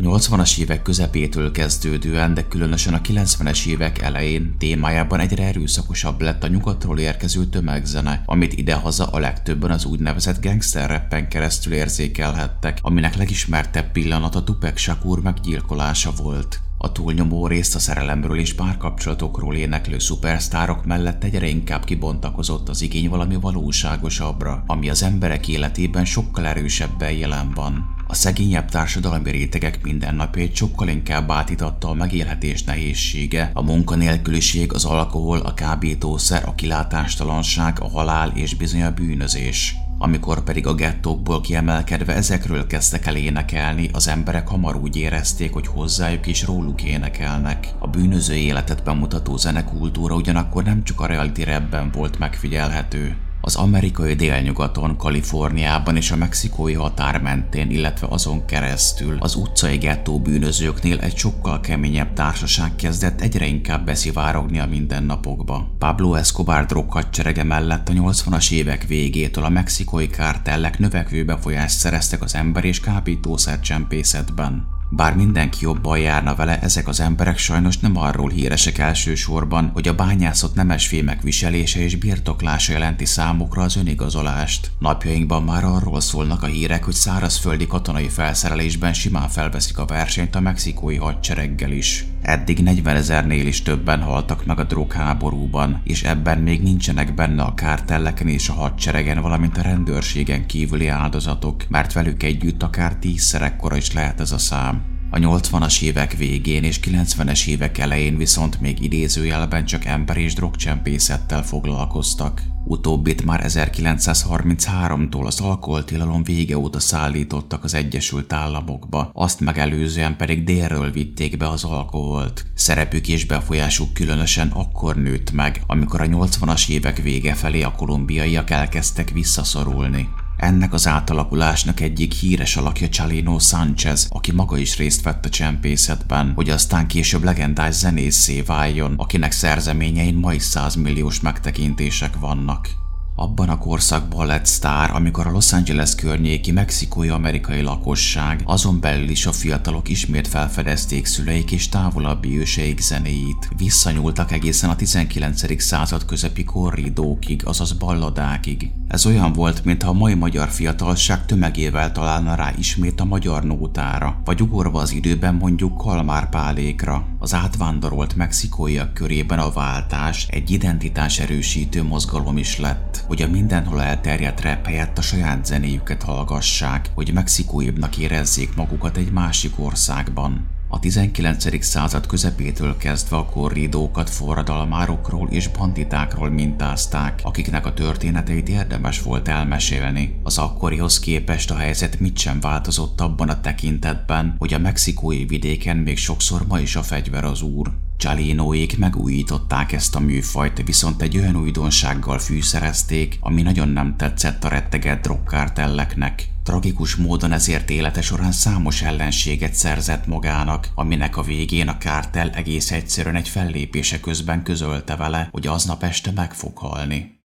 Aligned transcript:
A 0.00 0.02
80-as 0.02 0.58
évek 0.58 0.82
közepétől 0.82 1.50
kezdődően, 1.50 2.34
de 2.34 2.48
különösen 2.48 2.94
a 2.94 3.00
90-es 3.00 3.66
évek 3.66 4.02
elején 4.02 4.54
témájában 4.58 5.20
egyre 5.20 5.44
erőszakosabb 5.44 6.20
lett 6.20 6.42
a 6.44 6.48
nyugatról 6.48 6.98
érkező 6.98 7.44
tömegzene, 7.44 8.22
amit 8.26 8.52
idehaza 8.52 9.06
a 9.06 9.18
legtöbben 9.18 9.70
az 9.70 9.84
úgynevezett 9.84 10.42
gangster 10.42 10.90
rappen 10.90 11.28
keresztül 11.28 11.72
érzékelhettek, 11.72 12.78
aminek 12.82 13.16
legismertebb 13.16 13.92
pillanata 13.92 14.44
Tupac 14.44 14.78
Shakur 14.78 15.22
meggyilkolása 15.22 16.12
volt. 16.16 16.60
A 16.82 16.92
túlnyomó 16.92 17.46
részt 17.46 17.74
a 17.74 17.78
szerelemről 17.78 18.38
és 18.38 18.54
párkapcsolatokról 18.54 19.54
éneklő 19.54 19.98
szupersztárok 19.98 20.84
mellett 20.84 21.24
egyre 21.24 21.46
inkább 21.46 21.84
kibontakozott 21.84 22.68
az 22.68 22.82
igény 22.82 23.08
valami 23.08 23.34
valóságosabbra, 23.34 24.64
ami 24.66 24.90
az 24.90 25.02
emberek 25.02 25.48
életében 25.48 26.04
sokkal 26.04 26.46
erősebben 26.46 27.12
jelen 27.12 27.50
van. 27.54 27.94
A 28.06 28.14
szegényebb 28.14 28.68
társadalmi 28.68 29.30
rétegek 29.30 29.82
mindennapjait 29.82 30.54
sokkal 30.54 30.88
inkább 30.88 31.30
átitatta 31.30 31.88
a 31.88 31.94
megélhetés 31.94 32.64
nehézsége, 32.64 33.50
a 33.54 33.62
munkanélküliség, 33.62 34.72
az 34.72 34.84
alkohol, 34.84 35.38
a 35.38 35.54
kábítószer, 35.54 36.42
a 36.46 36.54
kilátástalanság, 36.54 37.80
a 37.80 37.88
halál 37.88 38.32
és 38.34 38.54
bizony 38.54 38.82
a 38.82 38.90
bűnözés. 38.90 39.76
Amikor 40.02 40.42
pedig 40.42 40.66
a 40.66 40.74
gettókból 40.74 41.40
kiemelkedve 41.40 42.14
ezekről 42.14 42.66
kezdtek 42.66 43.06
el 43.06 43.16
énekelni, 43.16 43.88
az 43.92 44.08
emberek 44.08 44.48
hamar 44.48 44.76
úgy 44.76 44.96
érezték, 44.96 45.52
hogy 45.52 45.66
hozzájuk 45.66 46.26
is 46.26 46.44
róluk 46.44 46.82
énekelnek. 46.82 47.68
A 47.78 47.86
bűnöző 47.86 48.34
életet 48.34 48.84
bemutató 48.84 49.36
zenekultúra 49.36 50.14
ugyanakkor 50.14 50.64
nem 50.64 50.84
csak 50.84 51.00
a 51.00 51.06
reality 51.06 51.42
rapben 51.42 51.90
volt 51.90 52.18
megfigyelhető. 52.18 53.16
Az 53.40 53.56
amerikai 53.56 54.14
délnyugaton, 54.14 54.96
Kaliforniában 54.96 55.96
és 55.96 56.10
a 56.10 56.16
mexikói 56.16 56.72
határ 56.72 57.20
mentén, 57.20 57.70
illetve 57.70 58.06
azon 58.10 58.44
keresztül 58.44 59.16
az 59.20 59.34
utcai 59.34 59.76
gettó 59.76 60.20
bűnözőknél 60.20 60.98
egy 60.98 61.16
sokkal 61.16 61.60
keményebb 61.60 62.12
társaság 62.12 62.76
kezdett 62.76 63.20
egyre 63.20 63.46
inkább 63.46 63.84
beszivárogni 63.84 64.58
a 64.58 64.66
mindennapokba. 64.66 65.70
Pablo 65.78 66.14
Escobar 66.14 66.66
droghadserege 66.66 67.42
mellett 67.42 67.88
a 67.88 67.92
80-as 67.92 68.52
évek 68.52 68.86
végétől 68.86 69.44
a 69.44 69.48
mexikói 69.48 70.06
kártellek 70.06 70.78
növekvő 70.78 71.24
befolyást 71.24 71.78
szereztek 71.78 72.22
az 72.22 72.34
ember 72.34 72.64
és 72.64 72.80
kábítószer 72.80 73.60
csempészetben. 73.60 74.79
Bár 74.92 75.16
mindenki 75.16 75.58
jobban 75.60 75.98
járna 75.98 76.34
vele, 76.34 76.60
ezek 76.60 76.88
az 76.88 77.00
emberek 77.00 77.38
sajnos 77.38 77.78
nem 77.78 77.96
arról 77.96 78.30
híresek 78.30 78.78
elsősorban, 78.78 79.70
hogy 79.72 79.88
a 79.88 79.94
bányászott 79.94 80.54
nemesfémek 80.54 81.22
viselése 81.22 81.80
és 81.80 81.96
birtoklása 81.96 82.72
jelenti 82.72 83.04
számukra 83.04 83.62
az 83.62 83.76
önigazolást. 83.76 84.70
Napjainkban 84.78 85.42
már 85.42 85.64
arról 85.64 86.00
szólnak 86.00 86.42
a 86.42 86.46
hírek, 86.46 86.84
hogy 86.84 86.94
szárazföldi 86.94 87.66
katonai 87.66 88.08
felszerelésben 88.08 88.92
simán 88.92 89.28
felveszik 89.28 89.78
a 89.78 89.84
versenyt 89.84 90.34
a 90.34 90.40
mexikói 90.40 90.96
hadsereggel 90.96 91.70
is. 91.70 92.04
Eddig 92.22 92.62
40 92.62 92.96
ezernél 92.96 93.46
is 93.46 93.62
többen 93.62 94.02
haltak 94.02 94.46
meg 94.46 94.58
a 94.58 94.64
drogháborúban, 94.64 95.80
és 95.84 96.02
ebben 96.02 96.38
még 96.38 96.62
nincsenek 96.62 97.14
benne 97.14 97.42
a 97.42 97.54
kártelleken 97.54 98.28
és 98.28 98.48
a 98.48 98.52
hadseregen, 98.52 99.20
valamint 99.20 99.56
a 99.56 99.62
rendőrségen 99.62 100.46
kívüli 100.46 100.86
áldozatok, 100.86 101.64
mert 101.68 101.92
velük 101.92 102.22
együtt 102.22 102.62
akár 102.62 102.94
tízszer 102.96 103.42
ekkora 103.42 103.76
is 103.76 103.92
lehet 103.92 104.20
ez 104.20 104.32
a 104.32 104.38
szám. 104.38 104.99
A 105.12 105.18
80-as 105.18 105.82
évek 105.82 106.16
végén 106.16 106.64
és 106.64 106.80
90-es 106.84 107.46
évek 107.46 107.78
elején 107.78 108.16
viszont 108.16 108.60
még 108.60 108.82
idézőjelben 108.82 109.64
csak 109.64 109.84
ember 109.84 110.16
és 110.16 110.34
drogcsempészettel 110.34 111.42
foglalkoztak. 111.42 112.42
Utóbbit 112.64 113.24
már 113.24 113.44
1933-tól 113.46 115.24
az 115.24 115.40
alkoholtilalom 115.40 116.22
vége 116.22 116.58
óta 116.58 116.80
szállítottak 116.80 117.64
az 117.64 117.74
Egyesült 117.74 118.32
Államokba, 118.32 119.10
azt 119.14 119.40
megelőzően 119.40 120.16
pedig 120.16 120.44
délről 120.44 120.90
vitték 120.90 121.36
be 121.36 121.48
az 121.48 121.64
alkoholt. 121.64 122.46
Szerepük 122.54 123.08
és 123.08 123.26
befolyásuk 123.26 123.94
különösen 123.94 124.48
akkor 124.48 124.96
nőtt 124.96 125.32
meg, 125.32 125.62
amikor 125.66 126.00
a 126.00 126.06
80-as 126.06 126.68
évek 126.68 127.02
vége 127.02 127.34
felé 127.34 127.62
a 127.62 127.74
kolumbiaiak 127.76 128.50
elkezdtek 128.50 129.10
visszaszorulni. 129.10 130.08
Ennek 130.40 130.72
az 130.72 130.86
átalakulásnak 130.86 131.80
egyik 131.80 132.12
híres 132.12 132.56
alakja 132.56 132.88
Chalino 132.88 133.38
Sanchez, 133.38 134.06
aki 134.10 134.32
maga 134.32 134.56
is 134.56 134.76
részt 134.76 135.02
vett 135.02 135.24
a 135.24 135.28
csempészetben, 135.28 136.32
hogy 136.34 136.50
aztán 136.50 136.86
később 136.86 137.24
legendás 137.24 137.74
zenészé 137.74 138.40
váljon, 138.40 138.94
akinek 138.96 139.32
szerzeményein 139.32 140.14
mai 140.14 140.38
100 140.38 140.74
milliós 140.74 141.20
megtekintések 141.20 142.18
vannak. 142.18 142.68
Abban 143.14 143.48
a 143.48 143.58
korszakban 143.58 144.26
lett 144.26 144.46
sztár, 144.46 144.90
amikor 144.94 145.26
a 145.26 145.30
Los 145.30 145.52
Angeles 145.52 145.94
környéki 145.94 146.52
mexikói 146.52 147.08
amerikai 147.08 147.60
lakosság, 147.60 148.42
azon 148.44 148.80
belül 148.80 149.08
is 149.08 149.26
a 149.26 149.32
fiatalok 149.32 149.88
ismét 149.88 150.28
felfedezték 150.28 151.06
szüleik 151.06 151.52
és 151.52 151.68
távolabbi 151.68 152.38
őseik 152.38 152.80
zenéit. 152.80 153.48
Visszanyúltak 153.56 154.32
egészen 154.32 154.70
a 154.70 154.76
19. 154.76 155.62
század 155.62 156.04
közepi 156.04 156.44
korridókig, 156.44 157.42
azaz 157.46 157.72
balladákig. 157.72 158.70
Ez 158.88 159.06
olyan 159.06 159.32
volt, 159.32 159.64
mintha 159.64 159.88
a 159.88 159.92
mai 159.92 160.14
magyar 160.14 160.48
fiatalság 160.48 161.26
tömegével 161.26 161.92
találna 161.92 162.34
rá 162.34 162.52
ismét 162.58 163.00
a 163.00 163.04
magyar 163.04 163.44
nótára, 163.44 164.20
vagy 164.24 164.42
ugorva 164.42 164.80
az 164.80 164.92
időben 164.92 165.34
mondjuk 165.34 165.76
Kalmár 165.76 166.28
pálékra. 166.28 167.09
Az 167.22 167.34
átvándorolt 167.34 168.16
mexikóiak 168.16 168.94
körében 168.94 169.38
a 169.38 169.50
váltás 169.50 170.26
egy 170.28 170.50
identitás 170.50 171.18
erősítő 171.18 171.82
mozgalom 171.82 172.36
is 172.36 172.58
lett, 172.58 173.04
hogy 173.06 173.22
a 173.22 173.28
mindenhol 173.28 173.82
elterjedt 173.82 174.40
rap 174.40 174.66
helyett 174.66 174.98
a 174.98 175.02
saját 175.02 175.46
zenéjüket 175.46 176.02
hallgassák, 176.02 176.90
hogy 176.94 177.12
mexikóibbnak 177.12 177.96
érezzék 177.98 178.54
magukat 178.54 178.96
egy 178.96 179.12
másik 179.12 179.52
országban. 179.58 180.46
A 180.72 180.78
19. 180.78 181.64
század 181.64 182.06
közepétől 182.06 182.76
kezdve 182.76 183.16
a 183.16 183.24
korridókat 183.24 184.10
forradalmárokról 184.10 185.28
és 185.30 185.48
banditákról 185.48 186.30
mintázták, 186.30 187.20
akiknek 187.22 187.66
a 187.66 187.74
történeteit 187.74 188.48
érdemes 188.48 189.02
volt 189.02 189.28
elmesélni. 189.28 190.20
Az 190.22 190.38
akkorihoz 190.38 191.00
képest 191.00 191.50
a 191.50 191.56
helyzet 191.56 192.00
mit 192.00 192.18
sem 192.18 192.40
változott 192.40 193.00
abban 193.00 193.28
a 193.28 193.40
tekintetben, 193.40 194.34
hogy 194.38 194.54
a 194.54 194.58
mexikói 194.58 195.24
vidéken 195.24 195.76
még 195.76 195.98
sokszor 195.98 196.46
ma 196.48 196.60
is 196.60 196.76
a 196.76 196.82
fegyver 196.82 197.24
az 197.24 197.42
úr. 197.42 197.70
Csalénóék 197.96 198.78
megújították 198.78 199.72
ezt 199.72 199.96
a 199.96 200.00
műfajt, 200.00 200.62
viszont 200.64 201.02
egy 201.02 201.18
olyan 201.18 201.36
újdonsággal 201.36 202.18
fűszerezték, 202.18 203.18
ami 203.20 203.42
nagyon 203.42 203.68
nem 203.68 203.96
tetszett 203.96 204.44
a 204.44 204.48
retteget 204.48 205.00
drogkártelleknek. 205.00 206.29
Tragikus 206.42 206.96
módon 206.96 207.32
ezért 207.32 207.70
élete 207.70 208.02
során 208.02 208.32
számos 208.32 208.82
ellenséget 208.82 209.54
szerzett 209.54 210.06
magának, 210.06 210.68
aminek 210.74 211.16
a 211.16 211.22
végén 211.22 211.68
a 211.68 211.78
kártel 211.78 212.30
egész 212.30 212.70
egyszerűen 212.70 213.16
egy 213.16 213.28
fellépése 213.28 214.00
közben 214.00 214.42
közölte 214.42 214.96
vele, 214.96 215.28
hogy 215.30 215.46
aznap 215.46 215.82
este 215.82 216.10
meg 216.10 216.34
fog 216.34 216.58
halni. 216.58 217.19